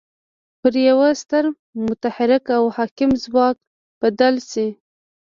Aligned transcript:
چې 0.03 0.55
پر 0.61 0.73
يوه 0.89 1.09
ستر 1.21 1.43
متحرک 1.87 2.45
او 2.57 2.63
حاکم 2.75 3.11
ځواک 3.23 3.55
بدل 4.01 4.35
شي. 4.51 4.67